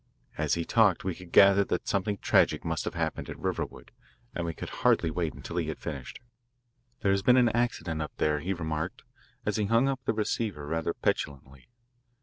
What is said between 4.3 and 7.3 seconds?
and we could hardly wait until he had finished. "There has